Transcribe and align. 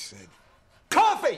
said, 0.00 0.28
Coffee! 0.88 1.36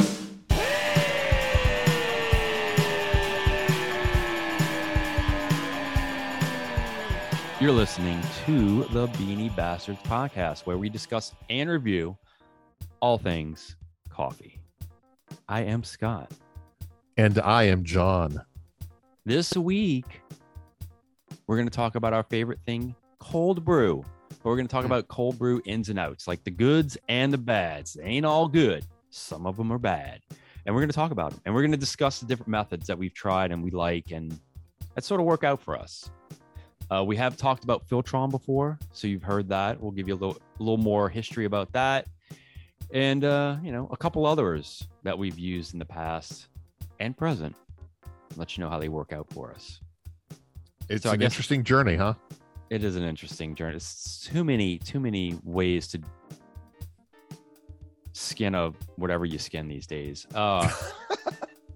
You're 7.60 7.72
listening 7.72 8.20
to 8.46 8.84
the 8.84 9.08
Beany 9.18 9.48
Bastards 9.50 10.00
podcast, 10.02 10.64
where 10.66 10.78
we 10.78 10.88
discuss 10.88 11.32
and 11.50 11.68
review 11.68 12.16
all 13.00 13.18
things 13.18 13.76
coffee. 14.08 14.60
I 15.48 15.62
am 15.62 15.82
Scott. 15.84 16.30
And 17.16 17.38
I 17.40 17.64
am 17.64 17.84
John. 17.84 18.42
This 19.24 19.56
week, 19.56 20.22
we're 21.46 21.56
going 21.56 21.68
to 21.68 21.74
talk 21.74 21.96
about 21.96 22.12
our 22.12 22.24
favorite 22.24 22.60
thing, 22.64 22.94
cold 23.18 23.64
brew. 23.64 24.04
But 24.42 24.50
we're 24.50 24.56
going 24.56 24.66
to 24.68 24.72
talk 24.72 24.84
about 24.84 25.08
cold 25.08 25.38
brew 25.38 25.62
ins 25.64 25.88
and 25.88 25.98
outs, 25.98 26.26
like 26.26 26.42
the 26.44 26.50
goods 26.50 26.98
and 27.08 27.32
the 27.32 27.38
bads. 27.38 27.94
They 27.94 28.04
ain't 28.04 28.26
all 28.26 28.48
good. 28.48 28.84
Some 29.10 29.46
of 29.46 29.56
them 29.56 29.72
are 29.72 29.78
bad. 29.78 30.20
And 30.66 30.74
we're 30.74 30.80
going 30.80 30.90
to 30.90 30.94
talk 30.94 31.10
about 31.12 31.30
them. 31.30 31.40
And 31.44 31.54
we're 31.54 31.62
going 31.62 31.72
to 31.72 31.76
discuss 31.76 32.18
the 32.20 32.26
different 32.26 32.48
methods 32.48 32.86
that 32.88 32.98
we've 32.98 33.14
tried 33.14 33.52
and 33.52 33.62
we 33.62 33.70
like 33.70 34.10
and 34.10 34.38
that 34.94 35.04
sort 35.04 35.20
of 35.20 35.26
work 35.26 35.44
out 35.44 35.60
for 35.60 35.76
us. 35.78 36.10
Uh, 36.90 37.02
we 37.02 37.16
have 37.16 37.36
talked 37.36 37.64
about 37.64 37.88
Filtron 37.88 38.30
before, 38.30 38.78
so 38.92 39.06
you've 39.06 39.22
heard 39.22 39.48
that. 39.48 39.80
We'll 39.80 39.92
give 39.92 40.08
you 40.08 40.14
a 40.14 40.20
little, 40.20 40.36
a 40.36 40.62
little 40.62 40.76
more 40.76 41.08
history 41.08 41.46
about 41.46 41.72
that, 41.72 42.06
and 42.92 43.24
uh, 43.24 43.56
you 43.62 43.72
know, 43.72 43.88
a 43.92 43.96
couple 43.96 44.26
others 44.26 44.86
that 45.02 45.16
we've 45.16 45.38
used 45.38 45.72
in 45.72 45.78
the 45.78 45.86
past 45.86 46.48
and 47.00 47.16
present. 47.16 47.56
Let 48.36 48.56
you 48.58 48.64
know 48.64 48.68
how 48.68 48.78
they 48.78 48.90
work 48.90 49.12
out 49.14 49.26
for 49.32 49.52
us. 49.52 49.80
It's 50.90 51.04
So 51.04 51.12
an 51.12 51.20
guess- 51.20 51.32
interesting 51.32 51.64
journey, 51.64 51.96
huh? 51.96 52.12
It 52.72 52.84
is 52.84 52.96
an 52.96 53.02
interesting 53.02 53.54
journey. 53.54 53.76
It's 53.76 54.26
too 54.26 54.44
many, 54.44 54.78
too 54.78 54.98
many 54.98 55.38
ways 55.44 55.86
to 55.88 56.00
skin 58.14 58.54
a 58.54 58.72
whatever 58.96 59.26
you 59.26 59.36
skin 59.38 59.68
these 59.68 59.86
days. 59.86 60.26
Uh, 60.34 60.66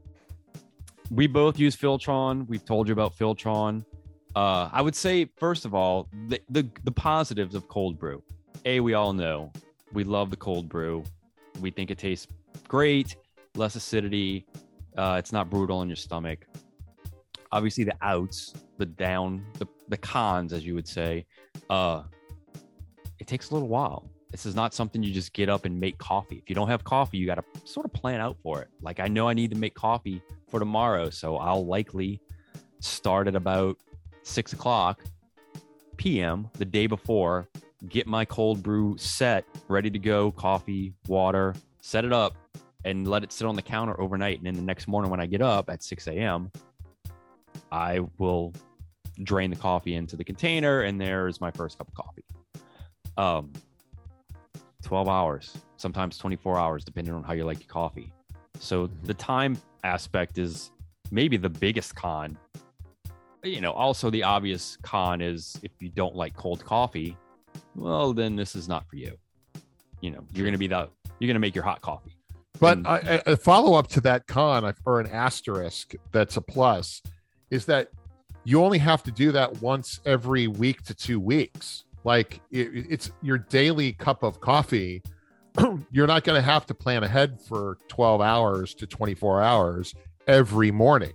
we 1.11 1.27
both 1.27 1.59
use 1.59 1.77
Filtron. 1.77 2.49
We've 2.49 2.65
told 2.65 2.89
you 2.89 2.93
about 2.95 3.15
Filtron. 3.15 3.85
Uh, 4.35 4.71
I 4.73 4.81
would 4.81 4.97
say, 4.97 5.27
first 5.37 5.67
of 5.67 5.75
all, 5.75 6.09
the, 6.29 6.41
the 6.49 6.67
the 6.85 6.93
positives 6.93 7.55
of 7.55 7.69
cold 7.69 7.99
brew. 7.99 8.23
A, 8.65 8.81
we 8.81 8.95
all 8.95 9.13
know 9.13 9.53
we 9.93 10.03
love 10.03 10.31
the 10.31 10.39
cold 10.39 10.67
brew. 10.67 11.05
We 11.61 11.71
think 11.71 11.91
it 11.91 11.99
tastes 11.99 12.27
great, 12.69 13.17
less 13.55 13.77
acidity. 13.77 14.47
Uh, 14.97 15.17
it's 15.19 15.31
not 15.31 15.51
brutal 15.51 15.83
in 15.83 15.91
your 15.91 15.97
stomach. 15.97 16.47
Obviously, 17.53 17.85
the 17.85 17.97
outs, 18.01 18.55
the 18.79 18.87
down, 18.87 19.45
the 19.59 19.67
the 19.89 19.97
cons, 19.97 20.53
as 20.53 20.65
you 20.65 20.75
would 20.75 20.89
say, 20.89 21.27
uh, 21.71 22.03
it 23.19 23.27
takes 23.27 23.51
a 23.51 23.55
little 23.55 23.69
while. 23.69 24.09
This 24.31 24.45
is 24.45 24.55
not 24.55 24.75
something 24.75 25.03
you 25.03 25.13
just 25.13 25.33
get 25.33 25.49
up 25.49 25.65
and 25.65 25.79
make 25.79 25.99
coffee. 25.99 26.37
If 26.37 26.49
you 26.49 26.55
don't 26.55 26.69
have 26.69 26.85
coffee, 26.85 27.17
you 27.17 27.27
got 27.27 27.37
to 27.37 27.45
sort 27.65 27.87
of 27.87 27.93
plan 27.93 28.21
out 28.21 28.37
for 28.43 28.61
it. 28.61 28.69
Like 28.83 29.01
I 29.01 29.09
know 29.09 29.29
I 29.29 29.35
need 29.35 29.51
to 29.53 29.57
make 29.57 29.75
coffee 29.75 30.21
for 30.49 30.59
tomorrow, 30.59 31.11
so 31.11 31.37
I'll 31.37 31.65
likely 31.65 32.21
start 32.81 33.29
at 33.29 33.35
about 33.35 33.79
six 34.23 34.53
o'clock 34.53 35.05
p.m. 35.97 36.49
the 36.59 36.65
day 36.65 36.87
before, 36.87 37.49
get 37.89 38.07
my 38.07 38.25
cold 38.25 38.63
brew 38.63 38.97
set, 38.99 39.45
ready 39.69 39.91
to 39.91 39.99
go, 39.99 40.31
coffee, 40.33 40.93
water, 41.09 41.55
set 41.81 42.05
it 42.05 42.13
up, 42.13 42.37
and 42.85 43.09
let 43.09 43.23
it 43.23 43.33
sit 43.33 43.47
on 43.47 43.57
the 43.57 43.63
counter 43.63 43.99
overnight. 44.01 44.39
And 44.39 44.47
then 44.47 44.55
the 44.55 44.63
next 44.63 44.89
morning 44.89 45.11
when 45.11 45.21
I 45.21 45.27
get 45.27 45.41
up 45.41 45.71
at 45.71 45.83
6 45.83 46.07
a.m., 46.09 46.51
I 47.73 48.01
will 48.19 48.53
drain 49.23 49.51
the 49.51 49.57
coffee 49.57 49.95
into 49.95 50.17
the 50.17 50.25
container, 50.25 50.83
and 50.83 51.01
there's 51.01 51.41
my 51.41 51.51
first 51.51 51.79
cup 51.79 51.89
of 51.89 51.95
coffee. 51.95 52.25
Um, 53.17 53.53
12 54.83 55.09
hours, 55.09 55.57
sometimes 55.77 56.19
24 56.19 56.59
hours, 56.59 56.85
depending 56.85 57.13
on 57.15 57.23
how 57.25 57.33
you 57.33 57.45
like 57.45 57.59
your 57.61 57.69
coffee. 57.69 58.13
So 58.61 58.89
the 59.05 59.15
time 59.15 59.59
aspect 59.85 60.39
is 60.39 60.71
maybe 61.11 61.37
the 61.37 61.49
biggest 61.51 61.95
con. 61.95 62.39
You 63.43 63.61
know, 63.61 63.73
also 63.73 64.11
the 64.11 64.23
obvious 64.23 64.77
con 64.83 65.21
is 65.21 65.59
if 65.63 65.71
you 65.81 65.89
don't 65.89 66.15
like 66.15 66.35
cold 66.37 66.65
coffee, 66.65 67.17
well, 67.75 68.13
then 68.13 68.37
this 68.37 68.55
is 68.57 68.69
not 68.69 68.89
for 68.89 68.97
you. 68.97 69.17
You 70.01 70.11
know, 70.11 70.25
you're 70.35 70.45
going 70.45 70.53
to 70.53 70.59
be 70.59 70.67
the, 70.67 70.89
you're 71.19 71.27
going 71.29 71.35
to 71.35 71.41
make 71.41 71.55
your 71.55 71.65
hot 71.65 71.81
coffee. 71.81 72.17
But 72.61 72.79
And- 72.79 72.87
I, 72.87 73.23
I- 73.27 73.33
a 73.33 73.37
follow 73.37 73.75
up 73.75 73.89
to 73.89 74.01
that 74.03 74.27
con 74.27 74.73
or 74.85 75.01
an 75.01 75.07
asterisk 75.09 75.95
that's 76.13 76.37
a 76.37 76.41
plus 76.41 77.03
is 77.51 77.67
that 77.67 77.89
you 78.47 78.63
only 78.63 78.79
have 78.79 79.03
to 79.03 79.11
do 79.11 79.33
that 79.33 79.61
once 79.61 80.01
every 80.07 80.47
week 80.47 80.81
to 80.83 80.95
two 80.95 81.19
weeks. 81.19 81.85
Like 82.05 82.41
it, 82.53 82.87
it's 82.89 83.11
your 83.21 83.39
daily 83.39 83.93
cup 83.93 84.23
of 84.23 84.41
coffee. 84.41 85.03
You're 85.91 86.07
not 86.07 86.23
going 86.23 86.39
to 86.41 86.43
have 86.43 86.65
to 86.67 86.75
plan 86.75 87.03
ahead 87.03 87.41
for 87.41 87.79
12 87.89 88.21
hours 88.21 88.73
to 88.75 88.87
24 88.87 89.43
hours 89.43 89.95
every 90.29 90.71
morning, 90.71 91.13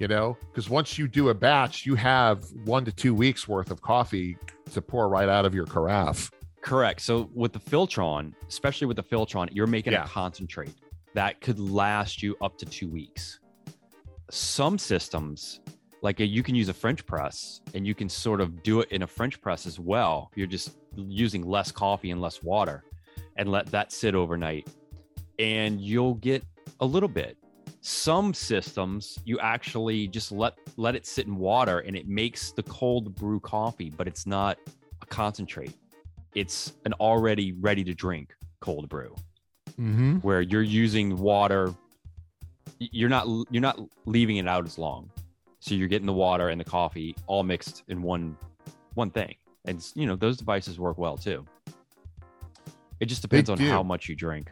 you 0.00 0.08
know, 0.08 0.36
because 0.50 0.68
once 0.68 0.98
you 0.98 1.06
do 1.06 1.28
a 1.28 1.34
batch, 1.34 1.86
you 1.86 1.94
have 1.94 2.44
one 2.64 2.84
to 2.86 2.90
two 2.92 3.14
weeks 3.14 3.46
worth 3.46 3.70
of 3.70 3.80
coffee 3.80 4.36
to 4.72 4.82
pour 4.82 5.08
right 5.08 5.28
out 5.28 5.44
of 5.44 5.54
your 5.54 5.64
carafe. 5.66 6.28
Correct. 6.60 7.00
So 7.02 7.30
with 7.34 7.52
the 7.52 7.60
Filtron, 7.60 8.32
especially 8.48 8.88
with 8.88 8.96
the 8.96 9.04
Filtron, 9.04 9.48
you're 9.52 9.68
making 9.68 9.92
Yeah. 9.92 10.04
a 10.04 10.08
concentrate 10.08 10.74
that 11.14 11.40
could 11.40 11.60
last 11.60 12.20
you 12.20 12.36
up 12.40 12.58
to 12.58 12.66
two 12.66 12.88
weeks. 12.88 13.38
Some 14.30 14.76
systems, 14.76 15.60
like 16.02 16.20
a, 16.20 16.26
you 16.26 16.42
can 16.42 16.54
use 16.54 16.68
a 16.68 16.74
French 16.74 17.04
press 17.06 17.60
and 17.74 17.86
you 17.86 17.94
can 17.94 18.08
sort 18.08 18.40
of 18.40 18.62
do 18.62 18.80
it 18.80 18.90
in 18.92 19.02
a 19.02 19.06
French 19.06 19.40
press 19.40 19.66
as 19.66 19.78
well. 19.78 20.30
You're 20.34 20.46
just 20.46 20.76
using 20.96 21.42
less 21.46 21.72
coffee 21.72 22.10
and 22.10 22.20
less 22.20 22.42
water 22.42 22.84
and 23.36 23.50
let 23.50 23.66
that 23.66 23.92
sit 23.92 24.14
overnight. 24.14 24.68
And 25.38 25.80
you'll 25.80 26.14
get 26.14 26.44
a 26.80 26.86
little 26.86 27.08
bit. 27.08 27.36
Some 27.80 28.34
systems 28.34 29.18
you 29.24 29.38
actually 29.40 30.08
just 30.08 30.32
let 30.32 30.54
let 30.76 30.94
it 30.94 31.06
sit 31.06 31.26
in 31.26 31.36
water 31.36 31.80
and 31.80 31.96
it 31.96 32.08
makes 32.08 32.52
the 32.52 32.62
cold 32.64 33.14
brew 33.14 33.40
coffee, 33.40 33.90
but 33.90 34.06
it's 34.06 34.26
not 34.26 34.58
a 35.00 35.06
concentrate 35.06 35.74
it's 36.34 36.74
an 36.84 36.92
already 36.94 37.52
ready 37.52 37.82
to 37.84 37.94
drink 37.94 38.34
cold 38.60 38.88
brew 38.88 39.14
Mm-hmm. 39.78 40.16
where 40.16 40.40
you're 40.40 40.62
using 40.62 41.16
water 41.16 41.72
you're 42.80 43.08
not 43.08 43.28
you're 43.50 43.62
not 43.62 43.78
leaving 44.06 44.38
it 44.38 44.48
out 44.48 44.66
as 44.66 44.76
long 44.76 45.08
so 45.60 45.74
you're 45.74 45.88
getting 45.88 46.06
the 46.06 46.12
water 46.12 46.48
and 46.48 46.60
the 46.60 46.64
coffee 46.64 47.14
all 47.26 47.42
mixed 47.42 47.82
in 47.88 48.02
one 48.02 48.36
one 48.94 49.10
thing. 49.10 49.34
And 49.64 49.84
you 49.94 50.06
know 50.06 50.16
those 50.16 50.36
devices 50.36 50.78
work 50.78 50.98
well 50.98 51.16
too. 51.16 51.44
It 53.00 53.06
just 53.06 53.22
depends 53.22 53.48
They 53.48 53.52
on 53.52 53.58
do. 53.58 53.68
how 53.68 53.82
much 53.82 54.08
you 54.08 54.16
drink. 54.16 54.50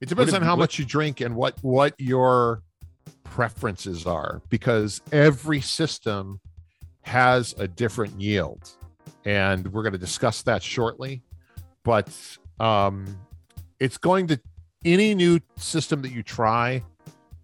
It 0.00 0.08
depends 0.08 0.32
if- 0.32 0.36
on 0.36 0.42
how 0.42 0.52
what- 0.54 0.60
much 0.60 0.78
you 0.78 0.84
drink 0.84 1.20
and 1.20 1.34
what 1.34 1.56
what 1.62 1.94
your 1.98 2.62
preferences 3.24 4.06
are 4.06 4.40
because 4.48 5.00
every 5.12 5.60
system 5.60 6.40
has 7.02 7.54
a 7.58 7.68
different 7.68 8.20
yield. 8.20 8.70
And 9.24 9.66
we're 9.72 9.82
going 9.82 9.92
to 9.92 9.98
discuss 9.98 10.42
that 10.42 10.62
shortly. 10.62 11.22
But 11.84 12.08
um 12.60 13.18
it's 13.80 13.98
going 13.98 14.26
to 14.28 14.40
any 14.84 15.14
new 15.14 15.38
system 15.56 16.02
that 16.02 16.10
you 16.12 16.22
try 16.22 16.82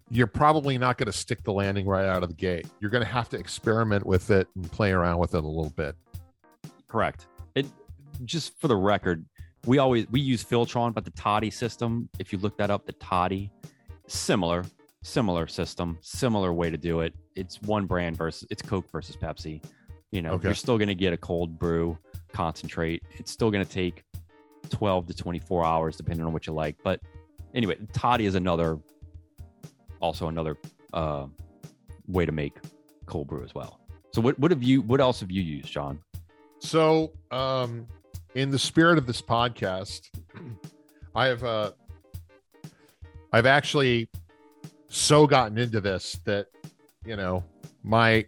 you're 0.09 0.27
probably 0.27 0.77
not 0.77 0.97
going 0.97 1.07
to 1.07 1.17
stick 1.17 1.43
the 1.43 1.51
landing 1.51 1.85
right 1.87 2.05
out 2.05 2.21
of 2.23 2.29
the 2.29 2.35
gate. 2.35 2.67
You're 2.79 2.91
going 2.91 3.03
to 3.03 3.09
have 3.11 3.29
to 3.29 3.37
experiment 3.37 4.05
with 4.05 4.29
it 4.29 4.47
and 4.55 4.71
play 4.71 4.91
around 4.91 5.17
with 5.19 5.33
it 5.33 5.43
a 5.43 5.47
little 5.47 5.71
bit. 5.71 5.95
Correct. 6.87 7.27
It 7.55 7.65
just 8.23 8.59
for 8.59 8.67
the 8.67 8.75
record 8.75 9.25
we 9.65 9.79
always 9.79 10.07
we 10.09 10.21
use 10.21 10.43
filtron 10.43 10.93
but 10.93 11.03
the 11.03 11.11
toddy 11.11 11.49
system 11.49 12.07
if 12.19 12.31
you 12.31 12.39
look 12.39 12.55
that 12.57 12.69
up 12.69 12.85
the 12.85 12.93
toddy 12.93 13.51
similar 14.07 14.63
similar 15.03 15.47
system 15.47 15.97
similar 16.01 16.53
way 16.53 16.69
to 16.69 16.77
do 16.77 17.01
it. 17.01 17.13
It's 17.35 17.61
one 17.63 17.85
brand 17.87 18.15
versus 18.15 18.47
it's 18.51 18.61
coke 18.61 18.89
versus 18.91 19.17
pepsi. 19.17 19.61
You 20.11 20.21
know 20.21 20.33
Okay. 20.33 20.47
you're 20.49 20.55
still 20.55 20.77
going 20.77 20.87
to 20.87 20.95
get 20.95 21.11
a 21.13 21.17
cold 21.17 21.57
brew 21.59 21.97
concentrate. 22.31 23.03
It's 23.17 23.31
still 23.31 23.49
going 23.51 23.65
to 23.65 23.71
take 23.71 24.03
12 24.69 25.07
to 25.07 25.13
24 25.13 25.65
hours 25.65 25.97
depending 25.97 26.25
on 26.25 26.31
what 26.31 26.45
you 26.47 26.53
like. 26.53 26.75
But 26.83 27.01
anyway 27.53 27.75
toddy 27.91 28.27
is 28.27 28.35
another 28.35 28.77
also 29.99 30.27
another 30.27 30.57
uh 30.93 31.25
way 32.07 32.25
to 32.25 32.31
make 32.31 32.57
cold 33.05 33.27
brew 33.27 33.43
as 33.43 33.53
well 33.55 33.79
so 34.11 34.21
what, 34.21 34.37
what 34.39 34.51
have 34.51 34.63
you 34.63 34.81
what 34.81 34.99
else 35.01 35.19
have 35.19 35.31
you 35.31 35.41
used 35.41 35.71
john 35.71 35.99
So, 36.59 37.11
um, 37.31 37.85
in 38.33 38.49
the 38.49 38.57
spirit 38.59 38.97
of 38.97 39.05
this 39.05 39.21
podcast, 39.21 40.09
I 41.15 41.27
have 41.27 41.43
uh, 41.43 41.71
I've 43.31 43.45
actually 43.45 44.09
so 44.87 45.27
gotten 45.27 45.57
into 45.57 45.79
this 45.81 46.19
that 46.25 46.47
you 47.05 47.15
know 47.15 47.43
my 47.83 48.25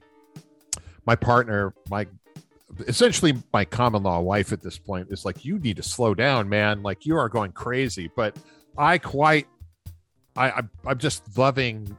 my 1.05 1.15
partner, 1.15 1.73
my 1.89 2.05
essentially 2.87 3.33
my 3.53 3.65
common 3.65 4.03
law 4.03 4.19
wife 4.19 4.51
at 4.51 4.61
this 4.61 4.77
point 4.77 5.07
is 5.09 5.25
like, 5.25 5.45
you 5.45 5.57
need 5.57 5.77
to 5.77 5.83
slow 5.83 6.13
down, 6.13 6.49
man. 6.49 6.83
Like 6.83 7.05
you 7.05 7.17
are 7.17 7.29
going 7.29 7.53
crazy. 7.53 8.11
But 8.15 8.35
I 8.77 8.97
quite, 8.97 9.47
I 10.37 10.51
I'm, 10.51 10.69
I'm 10.85 10.97
just 10.97 11.37
loving 11.37 11.97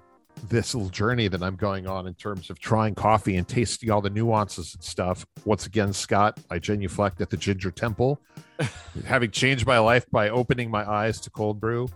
this 0.48 0.74
little 0.74 0.90
journey 0.90 1.28
that 1.28 1.42
I'm 1.42 1.56
going 1.56 1.86
on 1.86 2.06
in 2.06 2.14
terms 2.14 2.50
of 2.50 2.58
trying 2.58 2.94
coffee 2.94 3.36
and 3.36 3.46
tasting 3.46 3.90
all 3.90 4.00
the 4.00 4.10
nuances 4.10 4.74
and 4.74 4.82
stuff. 4.82 5.26
Once 5.44 5.66
again, 5.66 5.92
Scott, 5.92 6.38
I 6.50 6.58
genuflect 6.58 7.20
at 7.20 7.30
the 7.30 7.36
Ginger 7.36 7.70
Temple, 7.70 8.20
having 9.04 9.30
changed 9.30 9.66
my 9.66 9.78
life 9.78 10.06
by 10.10 10.30
opening 10.30 10.70
my 10.70 10.88
eyes 10.88 11.20
to 11.22 11.30
cold 11.30 11.60
brew. 11.60 11.88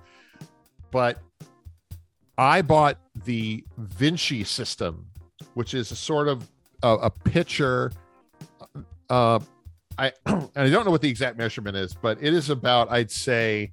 But 0.91 1.19
I 2.37 2.63
bought 2.63 2.99
the 3.25 3.65
Vinci 3.79 4.45
system, 4.45 5.07
which 5.55 5.75
is 5.75 5.93
a 5.93 5.97
sort 5.97 6.29
of 6.29 6.49
a, 6.83 6.95
a 6.95 7.11
pitcher. 7.11 7.93
Uh, 9.09 9.39
I 9.99 10.13
and 10.27 10.51
I 10.57 10.71
don't 10.71 10.85
know 10.85 10.91
what 10.91 11.03
the 11.03 11.11
exact 11.11 11.39
measurement 11.39 11.77
is, 11.77 11.95
but 11.95 12.19
it 12.21 12.35
is 12.35 12.51
about 12.51 12.91
I'd 12.91 13.11
say 13.11 13.73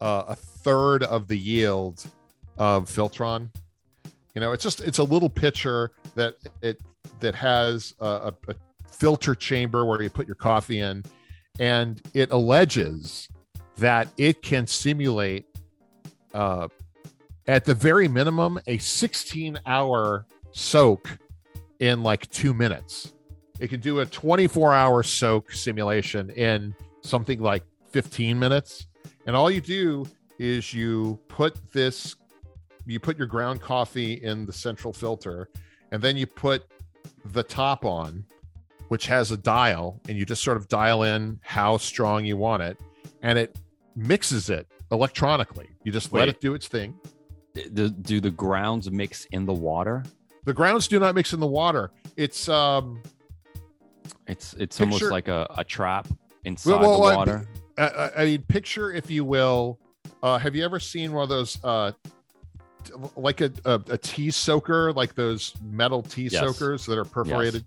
uh, 0.00 0.24
a 0.28 0.36
third 0.66 1.04
of 1.04 1.28
the 1.28 1.38
yield 1.38 2.04
of 2.58 2.86
Filtron. 2.86 3.48
You 4.34 4.40
know, 4.40 4.50
it's 4.50 4.64
just 4.64 4.80
it's 4.80 4.98
a 4.98 5.04
little 5.04 5.30
pitcher 5.30 5.92
that 6.16 6.34
it 6.60 6.80
that 7.20 7.36
has 7.36 7.94
a, 8.00 8.32
a, 8.48 8.54
filter 8.90 9.34
chamber 9.34 9.84
where 9.84 10.02
you 10.02 10.10
put 10.10 10.26
your 10.26 10.34
coffee 10.34 10.80
in, 10.80 11.04
and 11.60 12.02
it 12.14 12.32
alleges 12.32 13.28
that 13.76 14.08
it 14.16 14.42
can 14.42 14.66
simulate, 14.66 15.44
uh, 16.34 16.66
at 17.46 17.64
the 17.64 17.74
very 17.74 18.08
minimum, 18.08 18.58
a 18.66 18.78
16 18.78 19.60
hour 19.66 20.26
soak 20.50 21.16
in 21.78 22.02
like 22.02 22.28
two 22.30 22.52
minutes. 22.52 23.12
It 23.60 23.68
can 23.68 23.80
do 23.80 24.00
a 24.00 24.06
24 24.06 24.74
hour 24.74 25.02
soak 25.04 25.52
simulation 25.52 26.30
in 26.30 26.74
something 27.02 27.38
like 27.40 27.62
15 27.92 28.36
minutes. 28.36 28.88
And 29.26 29.36
all 29.36 29.50
you 29.50 29.60
do 29.60 30.06
is 30.38 30.72
you 30.74 31.18
put 31.28 31.56
this 31.72 32.16
you 32.86 33.00
put 33.00 33.18
your 33.18 33.26
ground 33.26 33.60
coffee 33.60 34.14
in 34.14 34.46
the 34.46 34.52
central 34.52 34.92
filter 34.92 35.48
and 35.90 36.00
then 36.02 36.16
you 36.16 36.26
put 36.26 36.64
the 37.32 37.42
top 37.42 37.84
on 37.84 38.24
which 38.88 39.06
has 39.06 39.32
a 39.32 39.36
dial 39.36 40.00
and 40.08 40.16
you 40.16 40.24
just 40.24 40.42
sort 40.44 40.56
of 40.56 40.68
dial 40.68 41.02
in 41.02 41.38
how 41.42 41.76
strong 41.76 42.24
you 42.24 42.36
want 42.36 42.62
it 42.62 42.78
and 43.22 43.38
it 43.38 43.58
mixes 43.96 44.50
it 44.50 44.66
electronically 44.92 45.68
you 45.84 45.90
just 45.90 46.12
let 46.12 46.28
it 46.28 46.40
do 46.40 46.54
its 46.54 46.68
thing 46.68 46.94
Do, 47.72 47.88
do 47.88 48.20
the 48.20 48.30
grounds 48.30 48.90
mix 48.90 49.24
in 49.32 49.46
the 49.46 49.54
water? 49.54 50.04
the 50.44 50.52
grounds 50.54 50.86
do 50.86 51.00
not 51.00 51.14
mix 51.14 51.32
in 51.32 51.40
the 51.40 51.46
water 51.46 51.90
it's 52.16 52.48
um 52.48 53.02
It's 54.28 54.54
it's 54.54 54.80
almost 54.80 55.04
like 55.04 55.28
a, 55.28 55.46
a 55.56 55.64
trap 55.64 56.06
inside 56.44 56.70
Well, 56.80 57.00
well, 57.00 57.10
the 57.10 57.16
water. 57.16 57.48
I, 57.78 57.82
I- 57.88 58.22
I 58.22 58.24
mean, 58.24 58.42
picture 58.42 58.92
if 58.92 59.10
you 59.10 59.24
will. 59.24 59.78
Uh, 60.22 60.38
have 60.38 60.54
you 60.56 60.64
ever 60.64 60.80
seen 60.80 61.12
one 61.12 61.22
of 61.22 61.28
those, 61.28 61.58
uh, 61.64 61.92
t- 62.84 62.92
like 63.16 63.40
a, 63.40 63.50
a, 63.64 63.80
a 63.90 63.98
tea 63.98 64.30
soaker, 64.30 64.92
like 64.92 65.14
those 65.14 65.54
metal 65.62 66.02
tea 66.02 66.28
Yes. 66.28 66.40
soakers 66.40 66.86
that 66.86 66.98
are 66.98 67.04
perforated? 67.04 67.64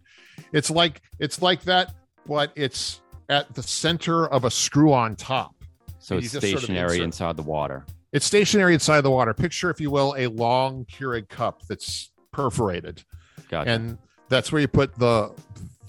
It's 0.54 0.70
like 0.72 1.02
it's 1.20 1.42
like 1.42 1.62
that, 1.64 1.94
but 2.26 2.52
it's 2.56 3.02
at 3.30 3.54
the 3.54 3.62
center 3.64 4.28
of 4.28 4.46
a 4.46 4.52
screw-on 4.52 5.16
top. 5.16 5.54
so 6.00 6.18
it's 6.18 6.32
just 6.32 6.42
sort 6.42 6.54
of 6.56 6.60
stationary 6.64 7.02
inside 7.02 7.36
the 7.38 7.44
water. 7.44 7.86
It's 8.12 8.26
stationary 8.26 8.74
inside 8.74 9.02
the 9.02 9.12
water. 9.12 9.34
Picture, 9.34 9.70
if 9.70 9.80
you 9.80 9.92
will, 9.92 10.16
a 10.18 10.28
long 10.28 10.86
Keurig 10.86 11.30
cup 11.30 11.62
that's 11.68 12.12
perforated, 12.32 13.04
Gotcha. 13.50 13.70
and 13.70 13.98
that's 14.30 14.52
where 14.52 14.62
you 14.62 14.68
put 14.68 14.96
the 14.98 15.32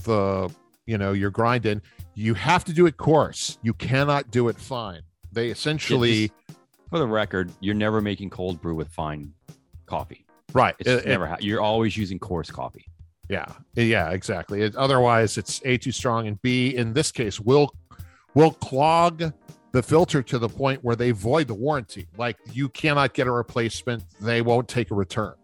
the 0.04 0.50
you 0.86 0.98
know 0.98 1.12
your 1.12 1.30
grind 1.30 1.64
in. 1.64 1.80
You 2.14 2.34
have 2.34 2.64
to 2.64 2.72
do 2.74 2.84
it 2.86 2.96
coarse. 2.98 3.56
You 3.62 3.72
cannot 3.72 4.30
do 4.30 4.48
it 4.48 4.58
fine. 4.58 5.00
They 5.32 5.48
essentially. 5.48 6.32
For 6.90 6.98
the 6.98 7.06
record, 7.06 7.52
you're 7.60 7.74
never 7.74 8.00
making 8.00 8.30
cold 8.30 8.60
brew 8.60 8.74
with 8.74 8.88
fine 8.88 9.32
coffee. 9.86 10.26
Right. 10.52 10.74
It's 10.80 10.88
It- 10.88 11.06
it- 11.06 11.18
Ha- 11.20 11.36
you're 11.40 11.60
always 11.60 11.96
using 11.96 12.18
coarse 12.18 12.50
coffee. 12.50 12.86
yeah. 13.28 13.46
Yeah. 13.74 14.10
Exactly. 14.10 14.62
It, 14.62 14.74
otherwise, 14.76 15.38
it's 15.38 15.60
a 15.64 15.76
too 15.78 15.92
strong, 15.92 16.26
and 16.26 16.40
b 16.42 16.74
in 16.76 16.92
this 16.92 17.12
case 17.12 17.38
will 17.40 17.72
will 18.34 18.52
clog 18.52 19.32
the 19.72 19.82
filter 19.82 20.22
to 20.22 20.38
the 20.38 20.48
point 20.48 20.82
where 20.84 20.96
they 20.96 21.10
void 21.12 21.46
the 21.48 21.54
warranty. 21.54 22.08
Like 22.16 22.36
you 22.52 22.68
cannot 22.68 23.14
get 23.14 23.26
a 23.28 23.30
replacement. 23.32 24.04
They 24.20 24.42
won't 24.42 24.66
take 24.68 24.90
a 24.90 24.94
return. 24.94 25.34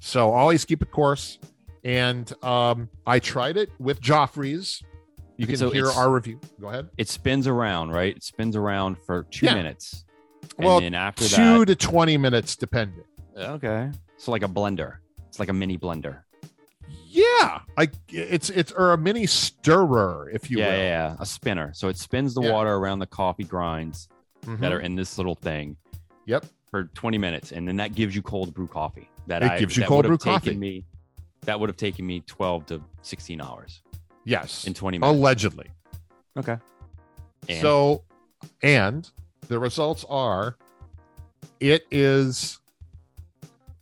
So 0.00 0.32
always 0.32 0.64
keep 0.66 0.82
it 0.82 0.90
coarse. 0.90 1.38
And 1.82 2.30
um, 2.44 2.88
I 3.06 3.18
tried 3.18 3.56
it 3.58 3.70
with 3.78 4.00
Joffrey's. 4.00 4.82
You 5.36 5.46
can 5.46 5.56
So 5.56 5.70
hear 5.70 5.88
our 5.88 6.10
review. 6.10 6.40
Go 6.60 6.68
ahead. 6.68 6.88
It 6.96 7.08
spins 7.08 7.46
around, 7.46 7.90
right? 7.90 8.14
It 8.16 8.22
spins 8.22 8.54
around 8.56 8.96
for 9.04 9.24
two 9.24 9.46
Yeah. 9.46 9.54
minutes. 9.54 10.04
And 10.58 10.64
Well, 10.66 10.80
then 10.80 10.94
after 10.94 11.24
Two 11.26 11.64
to 11.64 11.74
twenty 11.74 12.16
minutes, 12.16 12.56
depending. 12.56 13.04
okay. 13.36 13.90
So 14.18 14.30
like 14.30 14.42
a 14.42 14.48
blender. 14.48 14.96
It's 15.28 15.38
like 15.38 15.48
a 15.48 15.52
mini 15.52 15.76
blender. 15.78 16.20
Yeah, 17.06 17.60
I 17.76 17.88
it's 18.08 18.50
it's 18.50 18.72
or 18.72 18.92
a 18.92 18.98
mini 18.98 19.26
stirrer, 19.26 20.30
if 20.32 20.50
you 20.50 20.58
yeah, 20.58 20.66
will. 20.68 20.72
yeah, 20.76 20.82
yeah, 20.82 21.16
a 21.18 21.26
spinner. 21.26 21.72
So 21.74 21.88
it 21.88 21.96
spins 21.96 22.34
the 22.34 22.42
Yeah. 22.42 22.52
water 22.52 22.74
around 22.74 22.98
the 22.98 23.06
coffee 23.06 23.44
grinds 23.44 24.08
Mhm. 24.46 24.58
that 24.60 24.72
are 24.72 24.80
in 24.80 24.94
this 24.96 25.16
little 25.16 25.34
thing 25.36 25.76
Yep. 26.26 26.44
for 26.70 26.84
20 26.94 27.18
minutes, 27.18 27.52
and 27.52 27.66
then 27.68 27.76
that 27.76 27.94
gives 27.94 28.14
you 28.16 28.22
cold 28.22 28.52
brew 28.52 28.66
coffee. 28.66 29.08
That 29.28 29.42
It 29.42 29.50
I, 29.52 29.58
gives 29.58 29.76
you 29.76 29.82
that 29.82 29.88
cold 29.88 30.06
brew 30.06 30.18
coffee. 30.18 30.54
Me, 30.56 30.84
that 31.42 31.58
would 31.58 31.68
have 31.68 31.76
taken 31.76 32.04
me 32.06 32.20
12 32.26 32.66
to 32.66 32.82
16 33.02 33.40
hours 33.40 33.82
Yes. 34.24 34.66
in 34.66 34.74
20 34.74 34.98
minutes. 34.98 35.16
Allegedly. 35.18 35.70
okay. 36.36 36.58
And 37.48 37.60
So, 37.62 38.02
and 38.62 39.08
the 39.48 39.58
results 39.58 40.04
are, 40.08 40.56
it 41.60 41.86
is 41.90 42.58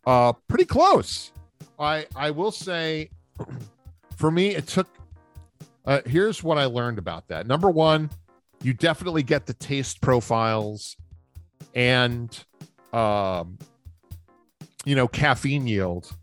uh 0.07 0.33
pretty 0.49 0.65
close. 0.65 1.33
I 1.79 2.07
I 2.15 2.31
will 2.31 2.53
say, 2.53 3.11
for 4.17 4.31
me, 4.31 4.55
it 4.55 4.67
took. 4.67 4.89
Uh, 5.85 6.01
here's 6.07 6.45
what 6.45 6.59
I 6.59 6.67
learned 6.67 6.99
about 6.99 7.27
that. 7.29 7.47
Number 7.49 7.69
one, 7.69 8.09
you 8.63 8.73
definitely 8.73 9.25
get 9.25 9.47
the 9.47 9.55
taste 9.55 10.01
profiles, 10.01 10.97
and 11.75 12.45
um, 12.93 13.59
you 14.85 14.95
know, 14.95 15.09
caffeine 15.09 15.67
yield 15.67 16.17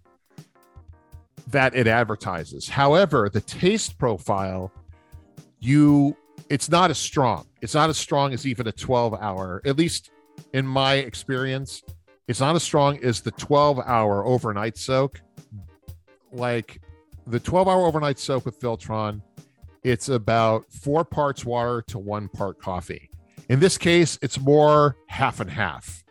that 1.47 1.75
it 1.75 1.87
advertises. 1.87 2.69
However, 2.69 3.29
the 3.29 3.41
taste 3.41 3.97
profile, 3.97 4.71
you 5.59 6.15
it's 6.49 6.69
not 6.69 6.89
as 6.89 6.97
strong. 6.97 7.47
It's 7.61 7.73
not 7.73 7.89
as 7.89 7.97
strong 7.97 8.33
as 8.33 8.45
even 8.47 8.67
a 8.67 8.71
12 8.71 9.13
hour, 9.15 9.61
at 9.65 9.77
least 9.77 10.11
in 10.53 10.65
my 10.65 10.95
experience. 10.95 11.83
It's 12.27 12.39
not 12.39 12.55
as 12.55 12.63
strong 12.63 13.03
as 13.03 13.21
the 13.21 13.31
12 13.31 13.79
hour 13.79 14.25
overnight 14.25 14.77
soak. 14.77 15.21
Like 16.31 16.81
the 17.27 17.39
12 17.39 17.67
hour 17.67 17.85
overnight 17.85 18.19
soak 18.19 18.45
with 18.45 18.59
Filtron, 18.59 19.21
it's 19.83 20.09
about 20.09 20.71
four 20.71 21.03
parts 21.03 21.43
water 21.45 21.81
to 21.87 21.97
one 21.97 22.27
part 22.29 22.59
coffee. 22.61 23.09
In 23.49 23.59
this 23.59 23.77
case, 23.77 24.19
it's 24.21 24.39
more 24.39 24.95
half 25.07 25.39
and 25.39 25.49
half 25.49 26.03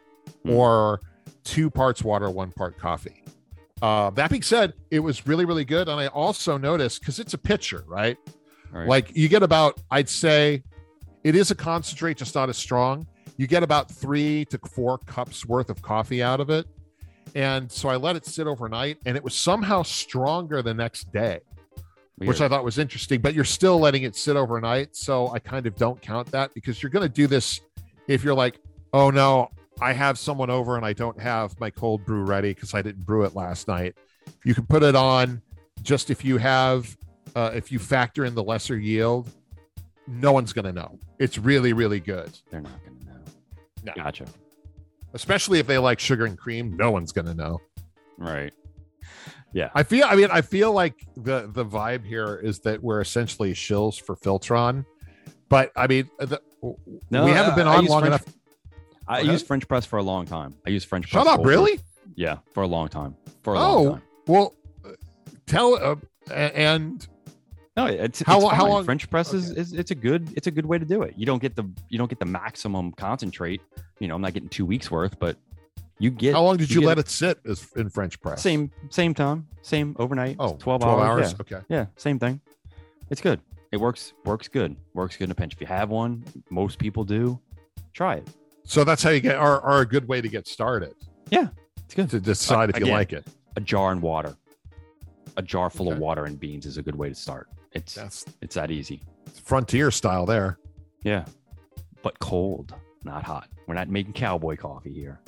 Hmm. 0.45 0.51
or 0.51 1.01
two 1.45 1.71
parts 1.71 2.03
water, 2.03 2.31
one 2.31 2.53
part 2.53 2.79
coffee. 2.79 3.23
Uh, 3.81 4.11
that 4.11 4.29
being 4.31 4.43
said, 4.43 4.73
it 4.91 4.99
was 5.01 5.27
really, 5.27 5.45
really 5.45 5.65
good. 5.65 5.89
And 5.89 6.01
I 6.01 6.09
also 6.09 6.59
noticed 6.59 7.01
because 7.01 7.19
it's 7.21 7.35
a 7.35 7.39
pitcher, 7.39 7.85
right? 7.87 8.17
Right. 8.73 8.89
Like 8.89 9.17
you 9.17 9.29
get 9.29 9.43
about, 9.43 9.81
I'd 9.91 10.09
say 10.09 10.63
it 11.25 11.35
is 11.35 11.51
a 11.51 11.55
concentrate, 11.55 12.17
just 12.17 12.35
not 12.35 12.49
as 12.49 12.57
strong. 12.57 13.07
You 13.37 13.47
get 13.47 13.63
about 13.63 13.91
three 13.91 14.45
to 14.47 14.59
four 14.59 14.99
cups 14.99 15.47
worth 15.47 15.71
of 15.71 15.81
coffee 15.83 16.23
out 16.23 16.41
of 16.41 16.51
it. 16.51 16.67
And 17.35 17.71
so 17.71 17.89
I 17.89 17.97
let 17.97 18.17
it 18.17 18.27
sit 18.27 18.47
overnight 18.47 18.99
and 19.07 19.17
it 19.17 19.23
was 19.23 19.35
somehow 19.35 19.83
stronger 19.83 20.63
the 20.63 20.75
next 20.75 21.13
day, 21.13 21.41
which 22.17 22.41
I 22.41 22.49
thought 22.49 22.65
was 22.65 22.79
interesting, 22.79 23.21
but 23.21 23.35
you're 23.35 23.45
still 23.45 23.79
letting 23.79 24.03
it 24.03 24.17
sit 24.17 24.37
overnight. 24.37 24.97
So 24.97 25.29
I 25.29 25.39
kind 25.39 25.67
of 25.67 25.77
don't 25.77 26.01
count 26.01 26.31
that 26.33 26.55
because 26.55 26.83
you're 26.83 26.91
going 26.91 27.07
to 27.07 27.15
do 27.15 27.27
this 27.27 27.61
if 28.09 28.25
you're 28.25 28.35
like, 28.35 28.59
oh 28.93 29.11
no, 29.11 29.51
I 29.81 29.93
have 29.93 30.19
someone 30.19 30.51
over 30.51 30.77
and 30.77 30.85
I 30.85 30.93
don't 30.93 31.21
have 31.21 31.59
my 31.61 31.71
cold 31.71 32.05
brew 32.05 32.25
ready 32.25 32.55
because 32.55 32.75
I 32.75 32.83
didn't 32.83 33.05
brew 33.07 33.25
it 33.25 33.37
last 33.37 33.69
night. 33.69 33.95
You 34.45 34.55
can 34.55 34.67
put 34.67 34.83
it 34.83 34.97
on 34.97 35.43
just 35.83 36.11
if 36.11 36.25
you 36.25 36.39
have, 36.39 36.97
uh, 37.39 37.51
if 37.55 37.71
you 37.73 37.79
factor 37.79 38.25
in 38.25 38.35
the 38.35 38.43
lesser 38.43 38.77
yield, 38.79 39.31
no 40.07 40.33
one's 40.33 40.53
going 40.53 40.65
to 40.65 40.73
know. 40.73 40.99
It's 41.19 41.39
really, 41.39 41.73
really 41.73 42.01
good. 42.01 42.31
They're 42.51 42.61
not 42.61 42.79
going 42.85 42.99
to 43.01 43.05
know. 43.07 43.21
No. 43.85 43.93
Gotcha. 43.95 44.27
Especially 45.15 45.59
if 45.59 45.67
they 45.67 45.79
like 45.79 46.01
sugar 46.01 46.25
and 46.27 46.37
cream, 46.37 46.77
no 46.77 46.91
one's 46.91 47.13
going 47.13 47.27
to 47.27 47.35
know. 47.35 47.61
Right. 48.19 48.53
Yeah. 49.53 49.71
I 49.75 49.83
feel, 49.83 50.05
I 50.07 50.17
mean, 50.17 50.29
I 50.31 50.41
feel 50.43 50.73
like 50.73 51.07
the 51.17 51.49
the 51.53 51.65
vibe 51.65 52.05
here 52.05 52.37
is 52.43 52.59
that 52.61 52.83
we're 52.83 53.01
essentially 53.01 53.55
shills 53.55 54.01
for 54.01 54.17
Filtron, 54.17 54.85
but 55.49 55.71
I 55.77 55.87
mean, 55.87 56.11
the, 56.19 56.41
No, 57.11 57.25
we 57.25 57.31
haven't 57.31 57.53
I- 57.53 57.57
been 57.57 57.67
on 57.67 57.87
long 57.87 58.01
French- 58.03 58.23
enough. 58.23 58.35
I 59.07 59.21
used. 59.21 59.47
French 59.47 59.67
press 59.67 59.87
for 59.87 59.99
a 59.99 60.03
long 60.03 60.27
time. 60.27 60.55
I 60.67 60.71
used 60.71 60.87
French 60.89 61.05
press. 61.11 61.23
Shut 61.25 61.27
press. 61.27 61.39
up, 61.39 61.47
really? 61.47 61.81
Yeah, 62.15 62.39
for 62.53 62.63
a 62.63 62.67
long 62.67 62.89
time. 62.89 63.17
For 63.43 63.55
a 63.55 63.59
long 63.59 63.87
Oh, 63.87 63.91
time. 63.93 64.03
well, 64.27 64.55
uh, 64.85 64.91
tell 65.47 65.75
uh, 65.77 65.97
and 66.31 67.07
No, 67.79 67.87
it's 67.87 68.23
How 68.23 68.41
it's 68.41 68.51
how 68.57 68.67
long- 68.67 68.85
French 68.85 69.09
press 69.09 69.33
is, 69.33 69.53
Okay. 69.53 69.61
is 69.61 69.73
it's 69.73 69.91
a 69.93 69.95
good 69.95 70.33
it's 70.37 70.47
a 70.49 70.51
good 70.51 70.67
way 70.67 70.79
to 70.79 70.85
do 70.85 71.03
it. 71.03 71.15
You 71.17 71.27
don't 71.27 71.41
get 71.41 71.55
the 71.55 71.65
you 71.89 71.97
don't 71.99 72.09
get 72.11 72.19
the 72.19 72.25
maximum 72.27 72.91
concentrate. 72.93 73.61
You 74.01 74.09
know, 74.09 74.17
I'm 74.17 74.21
not 74.21 74.35
getting 74.35 74.49
two 74.49 74.67
weeks 74.67 74.91
worth, 74.91 75.19
but 75.19 75.37
You 76.01 76.11
get 76.11 76.33
How 76.35 76.43
long 76.45 76.57
did 76.57 76.71
you, 76.71 76.81
get 76.81 76.87
let 76.87 76.99
it 76.99 77.09
sit 77.09 77.39
as 77.45 77.67
in 77.77 77.89
French 77.89 78.21
press? 78.21 78.41
Same 78.43 78.71
same 78.91 79.15
time, 79.15 79.47
same 79.63 79.95
overnight. 79.99 80.37
Oh, 80.39 80.55
12, 80.59 80.81
12 80.83 80.83
hours. 80.83 81.09
hours. 81.09 81.31
Yeah. 81.33 81.41
Okay. 81.59 81.67
yeah, 81.69 81.87
same 81.97 82.19
thing. 82.19 82.41
It's 83.11 83.21
good. 83.21 83.41
It 83.73 83.77
works 83.79 84.13
works 84.25 84.49
good. 84.49 84.75
Works 84.95 85.17
good 85.17 85.25
in 85.25 85.31
a 85.31 85.35
pinch. 85.37 85.55
If 85.55 85.61
you 85.61 85.67
have 85.69 85.91
one, 85.91 86.25
most 86.51 86.79
people 86.79 87.05
do. 87.05 87.39
Try 87.93 88.17
it. 88.17 88.29
So 88.65 88.83
that's 88.85 89.03
how 89.05 89.11
you 89.11 89.21
get 89.21 89.37
are, 89.37 89.61
are 89.61 89.81
a 89.83 89.87
good 89.87 90.07
way 90.09 90.21
to 90.21 90.29
get 90.29 90.47
started 90.49 90.95
Yeah, 91.31 91.49
It's 91.85 91.95
good. 91.95 92.11
to 92.11 92.19
decide 92.21 92.69
Uh, 92.71 92.73
if 92.75 92.79
you 92.81 92.87
again, 92.87 92.95
like 92.99 93.13
it. 93.13 93.27
A 93.57 93.61
jar 93.61 93.93
and 93.93 94.03
water. 94.03 94.37
A 95.37 95.43
jar 95.43 95.71
full 95.71 95.91
of 95.93 95.99
water 95.99 96.25
and 96.27 96.39
beans 96.41 96.67
is 96.67 96.77
a 96.77 96.83
good 96.83 96.97
way 96.97 97.09
to 97.09 97.15
start. 97.15 97.49
It's 97.73 97.95
That's 97.95 98.25
it's 98.41 98.55
that 98.55 98.71
easy. 98.71 99.03
frontier 99.45 99.91
style 99.91 100.27
there. 100.27 100.59
Yeah. 101.03 101.25
But 102.03 102.19
cold, 102.19 102.75
not 103.05 103.23
hot. 103.25 103.49
We're 103.67 103.75
not 103.75 103.89
making 103.89 104.15
cowboy 104.15 104.57
coffee 104.57 104.93
here. 104.95 105.21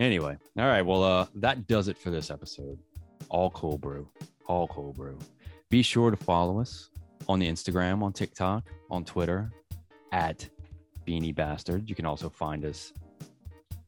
Anyway, 0.00 0.36
all 0.58 0.66
right. 0.66 0.82
Well, 0.82 1.02
uh, 1.04 1.26
that 1.36 1.66
does 1.68 1.88
it 1.88 1.96
for 1.96 2.10
this 2.10 2.30
episode. 2.30 2.78
All 3.28 3.50
cold 3.50 3.80
brew. 3.80 4.08
All 4.46 4.66
cold 4.66 4.96
brew. 4.96 5.18
Be 5.70 5.82
sure 5.82 6.10
to 6.10 6.16
follow 6.16 6.60
us 6.60 6.90
on 7.28 7.38
the 7.38 7.48
Instagram, 7.48 8.02
on 8.02 8.12
TikTok, 8.12 8.64
on 8.90 9.04
Twitter 9.04 9.50
at 10.10 10.48
Beany 11.04 11.32
Bastard. 11.32 11.88
You 11.88 11.94
can 11.94 12.04
also 12.06 12.28
find 12.28 12.64
us 12.64 12.92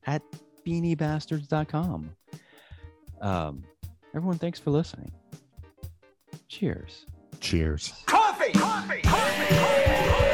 at 0.07 0.23
beanybastards.com. 0.67 2.11
Um, 3.21 3.65
everyone, 4.15 4.39
thanks 4.39 4.59
for 4.61 4.71
listening. 4.71 5.11
Cheers. 6.49 7.07
Cheers. 7.45 7.93
Coffee! 8.07 8.53
Coffee! 8.53 9.03
Coffee! 9.03 9.55
Coffee! 9.55 10.34